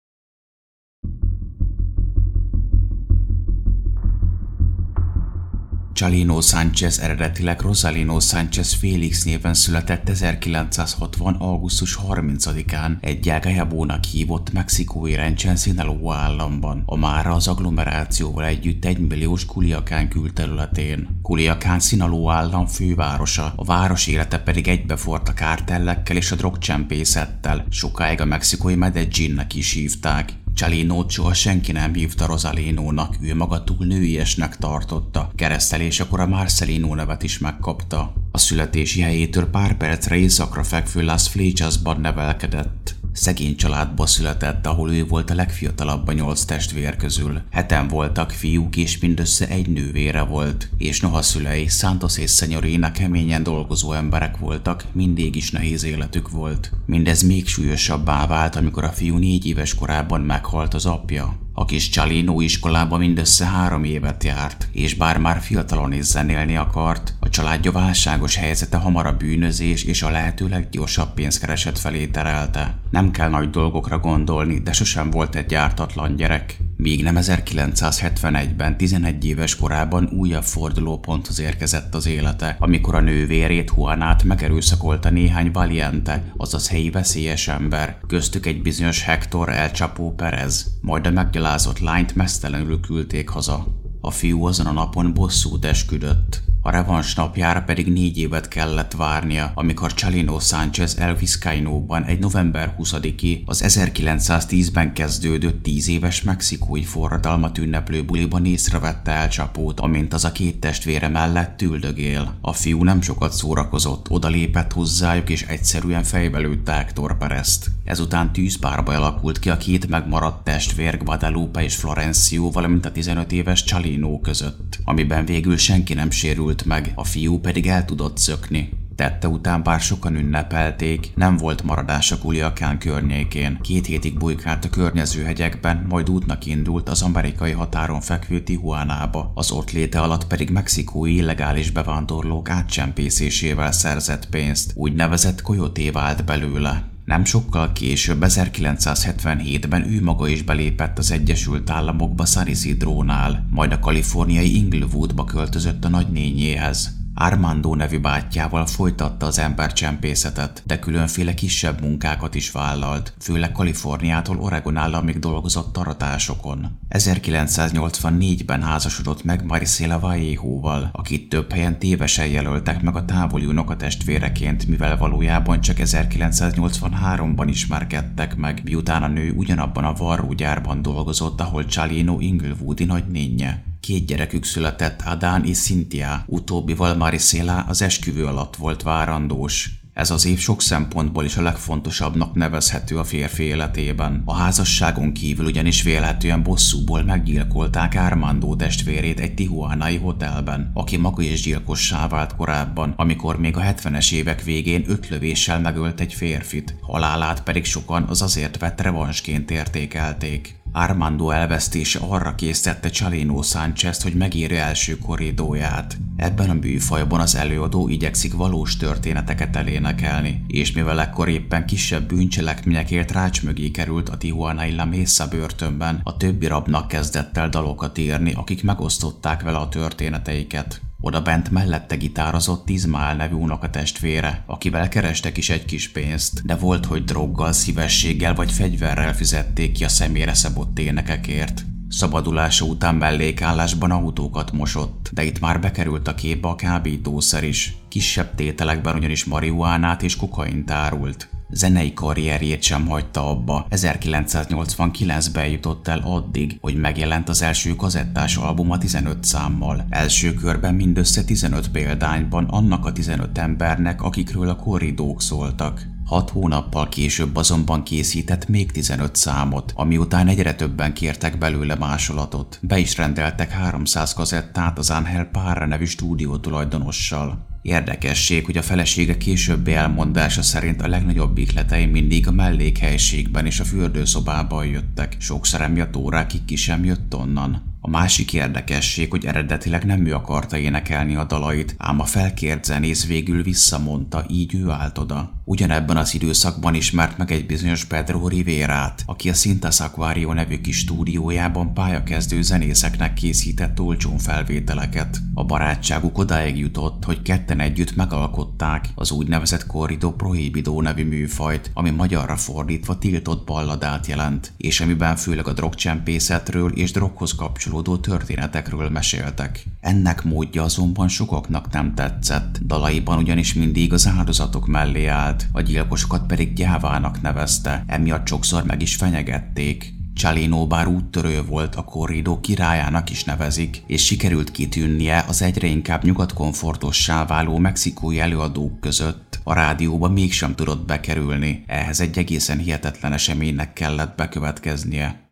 Chalino 6.01 6.41
Sánchez 6.41 6.99
eredetileg 6.99 7.61
Rosalino 7.61 8.19
Sánchez 8.19 8.73
Félix 8.73 9.23
néven 9.23 9.53
született 9.53 10.09
1960. 10.09 11.33
augusztus 11.33 11.99
30-án 12.07 12.91
egy 13.01 13.33
Gajabónak 13.41 14.03
hívott 14.03 14.51
mexikói 14.51 15.15
rendsen 15.15 15.55
Sinaloa 15.55 16.15
államban, 16.15 16.83
a 16.85 16.95
mára 16.95 17.33
az 17.33 17.47
agglomerációval 17.47 18.45
együtt 18.45 18.85
egymilliós 18.85 19.45
Culiacán 19.45 20.09
külterületén. 20.09 21.19
Culiacán 21.23 21.79
Sinaloa 21.79 22.33
állam 22.33 22.65
fővárosa, 22.65 23.53
a 23.55 23.63
város 23.63 24.07
élete 24.07 24.39
pedig 24.39 24.67
egybefort 24.67 25.29
a 25.29 25.33
kártellekkel 25.33 26.15
és 26.15 26.31
a 26.31 26.35
drogcsempészettel, 26.35 27.65
sokáig 27.69 28.21
a 28.21 28.25
mexikói 28.25 28.75
Medellinnek 28.75 29.55
is 29.55 29.73
hívták. 29.73 30.40
Csalinót 30.53 31.09
soha 31.09 31.33
senki 31.33 31.71
nem 31.71 31.93
hívta 31.93 32.25
Rosalinónak, 32.25 33.17
ő 33.21 33.35
maga 33.35 33.63
túl 33.63 33.85
nőiesnek 33.85 34.57
tartotta. 34.57 35.31
Keresztelésekor 35.35 36.19
a 36.19 36.27
Marcelino 36.27 36.95
nevet 36.95 37.23
is 37.23 37.37
megkapta. 37.37 38.13
A 38.31 38.37
születési 38.37 39.01
helyétől 39.01 39.45
pár 39.45 39.77
percre 39.77 40.15
északra 40.15 40.63
fekvő 40.63 41.03
Las 41.03 41.27
Flechasban 41.27 41.99
nevelkedett. 41.99 43.00
Szegény 43.13 43.55
családba 43.55 44.05
született, 44.05 44.67
ahol 44.67 44.91
ő 44.91 45.05
volt 45.05 45.29
a 45.29 45.35
legfiatalabb 45.35 46.07
a 46.07 46.11
nyolc 46.11 46.43
testvér 46.43 46.95
közül. 46.95 47.41
Heten 47.51 47.87
voltak 47.87 48.31
fiúk, 48.31 48.77
és 48.77 48.99
mindössze 48.99 49.47
egy 49.47 49.69
nővére 49.69 50.21
volt, 50.21 50.69
és 50.77 50.99
noha 51.01 51.21
szülei 51.21 51.67
Santos 51.67 52.17
és 52.17 52.29
Szenyorina 52.29 52.91
keményen 52.91 53.43
dolgozó 53.43 53.93
emberek 53.93 54.37
voltak, 54.37 54.85
mindig 54.91 55.35
is 55.35 55.51
nehéz 55.51 55.83
életük 55.83 56.29
volt. 56.29 56.71
Mindez 56.85 57.21
még 57.21 57.47
súlyosabbá 57.47 58.27
vált, 58.27 58.55
amikor 58.55 58.83
a 58.83 58.89
fiú 58.89 59.17
négy 59.17 59.45
éves 59.45 59.75
korában 59.75 60.21
meghalt 60.21 60.73
az 60.73 60.85
apja. 60.85 61.39
A 61.61 61.65
kis 61.65 61.89
Csalino 61.89 62.39
iskolába 62.39 62.97
mindössze 62.97 63.45
három 63.45 63.83
évet 63.83 64.23
járt, 64.23 64.67
és 64.71 64.93
bár 64.93 65.17
már 65.17 65.41
fiatalon 65.41 65.93
is 65.93 66.03
zenélni 66.03 66.57
akart, 66.57 67.13
a 67.19 67.29
családja 67.29 67.71
válságos 67.71 68.35
helyzete 68.35 68.77
hamar 68.77 69.05
a 69.05 69.17
bűnözés 69.17 69.83
és 69.83 70.01
a 70.01 70.09
lehető 70.09 70.47
leggyorsabb 70.47 71.13
pénzkereset 71.13 71.79
felé 71.79 72.07
terelte. 72.07 72.79
Nem 72.89 73.11
kell 73.11 73.29
nagy 73.29 73.49
dolgokra 73.49 73.99
gondolni, 73.99 74.59
de 74.59 74.71
sosem 74.71 75.09
volt 75.09 75.35
egy 75.35 75.45
gyártatlan 75.45 76.15
gyerek. 76.15 76.57
Míg 76.81 77.03
nem 77.03 77.15
1971-ben 77.17 78.77
11 78.77 79.25
éves 79.25 79.55
korában 79.55 80.09
újabb 80.13 80.43
fordulóponthoz 80.43 81.39
érkezett 81.39 81.95
az 81.95 82.07
élete, 82.07 82.55
amikor 82.59 82.95
a 82.95 82.99
nővérét 82.99 83.71
Juanát 83.75 84.23
megerőszakolta 84.23 85.09
néhány 85.09 85.51
valiente, 85.51 86.33
azaz 86.37 86.69
helyi 86.69 86.89
veszélyes 86.89 87.47
ember, 87.47 87.97
köztük 88.07 88.45
egy 88.45 88.61
bizonyos 88.61 89.03
Hector 89.03 89.49
El 89.49 89.71
Chapo 89.71 90.11
Perez, 90.11 90.77
majd 90.81 91.07
a 91.07 91.11
meggyalázott 91.11 91.79
lányt 91.79 92.15
mesztelenül 92.15 92.79
küldték 92.79 93.29
haza. 93.29 93.67
A 93.99 94.11
fiú 94.11 94.45
azon 94.45 94.65
a 94.65 94.71
napon 94.71 95.13
bosszút 95.13 95.65
esküdött. 95.65 96.50
A 96.63 96.69
revans 96.69 97.15
napjára 97.15 97.61
pedig 97.61 97.91
négy 97.91 98.17
évet 98.17 98.47
kellett 98.47 98.91
várnia, 98.91 99.51
amikor 99.55 99.93
Chalino 99.93 100.39
Sánchez 100.39 100.97
El 100.97 101.15
Vizcainóban 101.15 102.03
egy 102.03 102.19
november 102.19 102.75
20-i, 102.79 103.45
az 103.45 103.63
1910-ben 103.67 104.93
kezdődött 104.93 105.63
tíz 105.63 105.89
éves 105.89 106.21
mexikói 106.21 106.83
forradalmat 106.83 107.57
ünneplő 107.57 108.05
buliban 108.05 108.45
észrevette 108.45 109.11
El 109.11 109.29
Csapót, 109.29 109.79
amint 109.79 110.13
az 110.13 110.25
a 110.25 110.31
két 110.31 110.59
testvére 110.59 111.07
mellett 111.07 111.61
üldögél. 111.61 112.37
A 112.41 112.53
fiú 112.53 112.83
nem 112.83 113.01
sokat 113.01 113.33
szórakozott, 113.33 114.09
odalépett 114.09 114.71
hozzájuk 114.71 115.29
és 115.29 115.41
egyszerűen 115.41 116.03
fejbe 116.03 116.39
lőtte 116.39 116.71
Hector 116.71 117.17
Perezt. 117.17 117.71
Ezután 117.83 118.33
tűzpárba 118.33 118.95
alakult 118.95 119.39
ki 119.39 119.49
a 119.49 119.57
két 119.57 119.87
megmaradt 119.87 120.43
testvér 120.43 120.97
Guadalupe 120.97 121.63
és 121.63 121.75
Florencio, 121.75 122.51
valamint 122.51 122.85
a 122.85 122.91
15 122.91 123.31
éves 123.31 123.63
Chalino 123.63 124.19
között, 124.19 124.79
amiben 124.83 125.25
végül 125.25 125.57
senki 125.57 125.93
nem 125.93 126.09
sérült 126.09 126.49
sérült 126.51 126.65
meg, 126.65 126.91
a 126.95 127.03
fiú 127.03 127.39
pedig 127.39 127.67
el 127.67 127.85
tudott 127.85 128.17
szökni. 128.17 128.69
Tette 128.95 129.27
után 129.27 129.63
bár 129.63 129.79
sokan 129.79 130.15
ünnepelték, 130.15 131.11
nem 131.15 131.37
volt 131.37 131.63
maradás 131.63 132.11
a 132.11 132.17
Kuliakán 132.17 132.79
környékén. 132.79 133.57
Két 133.61 133.85
hétig 133.85 134.17
bujkált 134.17 134.65
a 134.65 134.69
környező 134.69 135.23
hegyekben, 135.23 135.85
majd 135.89 136.09
útnak 136.09 136.45
indult 136.45 136.89
az 136.89 137.01
amerikai 137.01 137.51
határon 137.51 138.01
fekvő 138.01 138.39
Tijuánába. 138.43 139.31
Az 139.35 139.51
ott 139.51 139.71
léte 139.71 140.01
alatt 140.01 140.27
pedig 140.27 140.49
mexikói 140.49 141.15
illegális 141.15 141.69
bevándorlók 141.69 142.49
átcsempészésével 142.49 143.71
szerzett 143.71 144.29
pénzt, 144.29 144.71
úgynevezett 144.75 145.41
koyoté 145.41 145.89
vált 145.89 146.25
belőle. 146.25 146.90
Nem 147.11 147.25
sokkal 147.25 147.71
később, 147.71 148.23
1977-ben 148.27 149.91
ő 149.91 150.03
maga 150.03 150.27
is 150.27 150.41
belépett 150.43 150.97
az 150.97 151.11
Egyesült 151.11 151.69
Államokba 151.69 152.25
San 152.25 152.47
Isidrónál, 152.47 153.47
majd 153.49 153.71
a 153.71 153.79
kaliforniai 153.79 154.55
Inglewoodba 154.55 155.23
költözött 155.23 155.85
a 155.85 155.89
nagynényéhez. 155.89 157.00
Armando 157.13 157.75
nevű 157.75 157.99
bátyjával 157.99 158.65
folytatta 158.65 159.25
az 159.25 159.39
embercsempészetet, 159.39 160.63
de 160.65 160.79
különféle 160.79 161.33
kisebb 161.33 161.81
munkákat 161.81 162.35
is 162.35 162.51
vállalt, 162.51 163.13
főleg 163.19 163.51
Kaliforniától 163.51 164.39
Oregon 164.39 164.77
államig 164.77 165.19
dolgozott 165.19 165.73
taratásokon. 165.73 166.79
1984-ben 166.89 168.61
házasodott 168.63 169.23
meg 169.23 169.45
Maricela 169.45 169.99
Vallejoval, 169.99 170.89
akit 170.91 171.29
több 171.29 171.51
helyen 171.51 171.79
tévesen 171.79 172.27
jelöltek 172.27 172.81
meg 172.81 172.95
a 172.95 173.05
távoli 173.05 173.45
unoka 173.45 173.75
testvéreként, 173.75 174.67
mivel 174.67 174.97
valójában 174.97 175.61
csak 175.61 175.77
1983-ban 175.79 177.45
ismerkedtek 177.47 178.35
meg, 178.35 178.61
miután 178.63 179.03
a 179.03 179.07
nő 179.07 179.31
ugyanabban 179.31 179.83
a 179.83 179.93
varrógyárban 179.93 180.81
dolgozott, 180.81 181.41
ahol 181.41 181.63
Chalino 181.63 182.19
Inglewoodi 182.19 182.83
nagynénye. 182.83 183.70
Két 183.81 184.05
gyerekük 184.05 184.45
született, 184.45 185.01
Adán 185.01 185.45
és 185.45 185.57
Cynthia, 185.57 186.23
utóbbival 186.27 186.95
Maricela 186.95 187.65
az 187.67 187.81
esküvő 187.81 188.25
alatt 188.25 188.55
volt 188.55 188.83
várandós. 188.83 189.69
Ez 189.93 190.11
az 190.11 190.25
év 190.25 190.39
sok 190.39 190.61
szempontból 190.61 191.23
is 191.23 191.37
a 191.37 191.41
legfontosabbnak 191.41 192.33
nevezhető 192.33 192.97
a 192.97 193.03
férfi 193.03 193.43
életében. 193.43 194.21
A 194.25 194.33
házasságon 194.33 195.13
kívül 195.13 195.45
ugyanis 195.45 195.81
vélhetően 195.81 196.43
bosszúból 196.43 197.03
meggyilkolták 197.03 197.95
Armando 197.95 198.55
testvérét 198.55 199.19
egy 199.19 199.33
tihuánai 199.33 199.97
hotelben, 199.97 200.71
aki 200.73 200.97
maga 200.97 201.21
is 201.21 201.41
gyilkossá 201.41 202.07
vált 202.07 202.35
korábban, 202.35 202.93
amikor 202.97 203.39
még 203.39 203.57
a 203.57 203.61
70-es 203.61 204.11
évek 204.11 204.43
végén 204.43 204.83
öt 204.87 205.09
lövéssel 205.09 205.59
megölt 205.59 205.99
egy 205.99 206.13
férfit, 206.13 206.75
halálát 206.81 207.43
pedig 207.43 207.65
sokan 207.65 208.03
az 208.03 208.21
azért 208.21 208.57
vett 208.57 208.81
revansként 208.81 209.51
értékelték. 209.51 210.60
Armando 210.71 211.29
elvesztése 211.29 211.99
arra 212.07 212.35
késztette 212.35 212.89
Chalino 212.89 213.41
Sánchez, 213.41 214.01
hogy 214.01 214.13
megírja 214.13 214.63
első 214.63 214.97
korridóját. 214.97 215.97
Ebben 216.15 216.49
a 216.49 216.53
műfajban 216.53 217.19
az 217.19 217.35
előadó 217.35 217.87
igyekszik 217.87 218.33
valós 218.33 218.77
történeteket 218.77 219.55
elénekelni, 219.55 220.45
és 220.47 220.71
mivel 220.71 221.01
ekkor 221.01 221.29
éppen 221.29 221.65
kisebb 221.65 222.07
bűncselekményekért 222.07 223.11
rács 223.11 223.43
mögé 223.43 223.71
került 223.71 224.09
a 224.09 224.17
Tijuanai 224.17 224.75
La 224.75 224.85
Mesa 224.85 225.27
börtönben, 225.27 226.01
a 226.03 226.17
többi 226.17 226.47
rabnak 226.47 226.87
kezdett 226.87 227.37
el 227.37 227.49
dalokat 227.49 227.97
írni, 227.97 228.33
akik 228.33 228.63
megosztották 228.63 229.41
vele 229.41 229.57
a 229.57 229.69
történeteiket. 229.69 230.81
Oda 231.01 231.21
bent 231.21 231.49
mellette 231.49 231.95
gitározott 231.95 232.69
Izmál 232.69 233.15
nevű 233.15 233.35
unokatestvére, 233.35 234.43
akivel 234.45 234.87
kerestek 234.87 235.37
is 235.37 235.49
egy 235.49 235.65
kis 235.65 235.89
pénzt, 235.89 236.45
de 236.45 236.55
volt, 236.55 236.85
hogy 236.85 237.03
droggal, 237.03 237.51
szívességgel 237.51 238.33
vagy 238.33 238.51
fegyverrel 238.51 239.13
fizették 239.13 239.71
ki 239.71 239.83
a 239.83 239.89
személyre 239.89 240.33
szabott 240.33 240.79
énekekért. 240.79 241.65
Szabadulása 241.89 242.65
után 242.65 242.95
mellékállásban 242.95 243.91
autókat 243.91 244.51
mosott, 244.51 245.09
de 245.13 245.23
itt 245.23 245.39
már 245.39 245.59
bekerült 245.59 246.07
a 246.07 246.15
képbe 246.15 246.47
a 246.47 246.55
kábítószer 246.55 247.43
is. 247.43 247.75
Kisebb 247.87 248.35
tételekben 248.35 248.95
ugyanis 248.95 249.25
marihuánát 249.25 250.03
és 250.03 250.15
kokaint 250.15 250.71
árult. 250.71 251.29
Zenei 251.51 251.93
karrierjét 251.93 252.63
sem 252.63 252.87
hagyta 252.87 253.29
abba. 253.29 253.67
1989-ben 253.69 255.47
jutott 255.47 255.87
el 255.87 256.01
addig, 256.03 256.57
hogy 256.61 256.75
megjelent 256.75 257.29
az 257.29 257.41
első 257.41 257.75
kazettás 257.75 258.35
albuma 258.35 258.77
15 258.77 259.23
számmal. 259.23 259.85
Első 259.89 260.33
körben 260.33 260.75
mindössze 260.75 261.23
15 261.23 261.69
példányban 261.69 262.45
annak 262.45 262.85
a 262.85 262.91
15 262.91 263.37
embernek, 263.37 264.01
akikről 264.01 264.49
a 264.49 264.55
korridók 264.55 265.21
szóltak. 265.21 265.87
Hat 266.05 266.29
hónappal 266.29 266.89
később 266.89 267.35
azonban 267.35 267.83
készített 267.83 268.47
még 268.47 268.71
15 268.71 269.15
számot, 269.15 269.73
ami 269.75 269.97
után 269.97 270.27
egyre 270.27 270.53
többen 270.55 270.93
kértek 270.93 271.37
belőle 271.37 271.75
másolatot. 271.75 272.59
Be 272.61 272.77
is 272.77 272.97
rendeltek 272.97 273.51
300 273.51 274.13
kazettát 274.13 274.77
az 274.77 274.89
Angel 274.89 275.25
Parra 275.25 275.65
nevű 275.65 275.85
stúdió 275.85 276.37
tulajdonossal. 276.37 277.49
Érdekesség, 277.61 278.45
hogy 278.45 278.57
a 278.57 278.61
felesége 278.61 279.17
későbbi 279.17 279.73
elmondása 279.73 280.41
szerint 280.41 280.81
a 280.81 280.87
legnagyobb 280.87 281.37
ikletei 281.37 281.85
mindig 281.85 282.27
a 282.27 282.31
mellékhelységben 282.31 283.45
és 283.45 283.59
a 283.59 283.63
fürdőszobában 283.63 284.65
jöttek, 284.65 285.15
sokszor 285.19 285.61
emiatt 285.61 285.95
órákig 285.95 286.45
ki 286.45 286.55
sem 286.55 286.83
jött 286.83 287.15
onnan. 287.15 287.70
A 287.83 287.89
másik 287.89 288.33
érdekesség, 288.33 289.09
hogy 289.09 289.25
eredetileg 289.25 289.85
nem 289.85 290.05
ő 290.05 290.13
akarta 290.13 290.57
énekelni 290.57 291.15
a 291.15 291.23
dalait, 291.23 291.75
ám 291.77 291.99
a 291.99 292.05
felkért 292.05 292.65
zenész 292.65 293.05
végül 293.05 293.43
visszamondta, 293.43 294.25
így 294.29 294.55
ő 294.55 294.69
állt 294.69 294.97
oda. 294.97 295.31
Ugyanebben 295.43 295.97
az 295.97 296.13
időszakban 296.13 296.75
ismert 296.75 297.17
meg 297.17 297.31
egy 297.31 297.45
bizonyos 297.45 297.85
Pedro 297.85 298.27
Rivérát, 298.27 299.03
aki 299.05 299.29
a 299.29 299.33
Sintas 299.33 299.79
Aquario 299.79 300.33
nevű 300.33 300.61
kis 300.61 300.77
stúdiójában 300.77 301.73
pályakezdő 301.73 302.41
zenészeknek 302.41 303.13
készített 303.13 303.79
olcsón 303.79 304.17
felvételeket. 304.17 305.17
A 305.33 305.45
barátságuk 305.45 306.17
odáig 306.17 306.57
jutott, 306.57 307.03
hogy 307.03 307.21
ketten 307.21 307.59
együtt 307.59 307.95
megalkották 307.95 308.89
az 308.95 309.11
úgynevezett 309.11 309.65
Corrido 309.67 310.11
Prohibido 310.11 310.81
nevű 310.81 311.05
műfajt, 311.05 311.71
ami 311.73 311.89
magyarra 311.89 312.35
fordítva 312.35 312.97
tiltott 312.97 313.45
balladát 313.45 314.05
jelent, 314.07 314.53
és 314.57 314.81
amiben 314.81 315.15
főleg 315.15 315.47
a 315.47 315.53
drogcsempészetről 315.53 316.71
és 316.71 316.91
droghoz 316.91 317.35
kapcsolódó 317.35 317.69
történetekről 317.79 318.89
meséltek. 318.89 319.63
Ennek 319.79 320.23
módja 320.23 320.63
azonban 320.63 321.07
sokaknak 321.07 321.71
nem 321.71 321.93
tetszett, 321.93 322.59
dalaiban 322.65 323.17
ugyanis 323.17 323.53
mindig 323.53 323.93
az 323.93 324.07
áldozatok 324.17 324.67
mellé 324.67 325.05
állt, 325.05 325.47
a 325.51 325.61
gyilkosokat 325.61 326.25
pedig 326.25 326.53
gyávának 326.53 327.21
nevezte, 327.21 327.83
emiatt 327.87 328.27
sokszor 328.27 328.63
meg 328.63 328.81
is 328.81 328.95
fenyegették. 328.95 329.93
Csalino 330.13 330.67
bár 330.67 330.87
úttörő 330.87 331.43
volt, 331.43 331.75
a 331.75 331.83
korridó 331.83 332.39
királyának 332.39 333.09
is 333.09 333.23
nevezik, 333.23 333.83
és 333.87 334.05
sikerült 334.05 334.51
kitűnnie 334.51 335.25
az 335.27 335.41
egyre 335.41 335.67
inkább 335.67 336.03
nyugatkomfortossá 336.03 337.25
váló 337.25 337.57
mexikói 337.57 338.19
előadók 338.19 338.79
között. 338.79 339.39
A 339.43 339.53
rádióba 339.53 340.09
mégsem 340.09 340.55
tudott 340.55 340.85
bekerülni, 340.85 341.63
ehhez 341.67 341.99
egy 341.99 342.17
egészen 342.17 342.57
hihetetlen 342.57 343.13
eseménynek 343.13 343.73
kellett 343.73 344.15
bekövetkeznie. 344.15 345.30